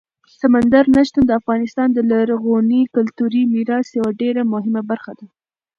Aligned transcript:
سمندر 0.39 0.83
نه 0.95 1.01
شتون 1.07 1.23
د 1.27 1.31
افغانستان 1.41 1.87
د 1.93 1.99
لرغوني 2.11 2.81
کلتوري 2.95 3.43
میراث 3.53 3.87
یوه 3.99 4.11
ډېره 4.21 4.41
مهمه 4.53 4.81
برخه 4.91 5.11
ده. 5.19 5.25